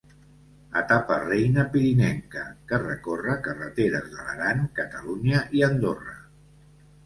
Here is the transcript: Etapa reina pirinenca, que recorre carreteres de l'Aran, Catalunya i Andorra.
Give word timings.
Etapa 0.79 1.17
reina 1.25 1.65
pirinenca, 1.75 2.47
que 2.73 2.81
recorre 2.85 3.37
carreteres 3.51 4.09
de 4.17 4.21
l'Aran, 4.27 4.67
Catalunya 4.83 5.47
i 5.61 5.67
Andorra. 5.73 6.21